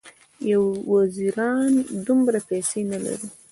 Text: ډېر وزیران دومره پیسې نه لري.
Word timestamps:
ډېر 0.43 0.61
وزیران 0.93 1.71
دومره 2.05 2.39
پیسې 2.49 2.81
نه 2.91 2.97
لري. 3.05 3.27